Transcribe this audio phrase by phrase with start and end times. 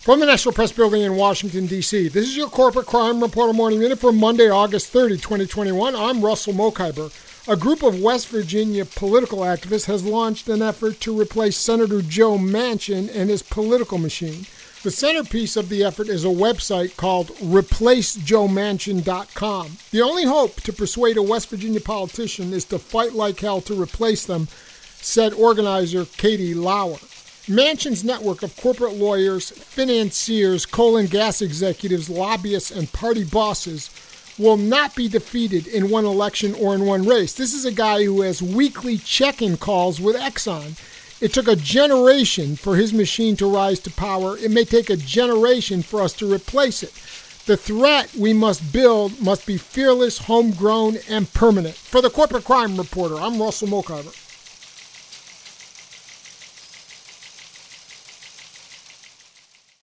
[0.00, 3.80] From the National Press Building in Washington, D.C., this is your Corporate Crime Reporter Morning
[3.80, 5.94] Minute for Monday, August 30, 2021.
[5.94, 7.12] I'm Russell Mokhiber.
[7.46, 12.38] A group of West Virginia political activists has launched an effort to replace Senator Joe
[12.38, 14.46] Manchin and his political machine.
[14.82, 19.76] The centerpiece of the effort is a website called ReplaceJoeManchin.com.
[19.90, 23.74] The only hope to persuade a West Virginia politician is to fight like hell to
[23.74, 24.48] replace them,
[25.02, 26.96] said organizer Katie Lauer.
[27.48, 33.90] Manchin's network of corporate lawyers, financiers, coal and gas executives, lobbyists, and party bosses
[34.38, 37.32] will not be defeated in one election or in one race.
[37.32, 40.78] This is a guy who has weekly check in calls with Exxon.
[41.20, 44.38] It took a generation for his machine to rise to power.
[44.38, 46.92] It may take a generation for us to replace it.
[47.46, 51.74] The threat we must build must be fearless, homegrown, and permanent.
[51.74, 54.14] For the Corporate Crime Reporter, I'm Russell Mokhiber.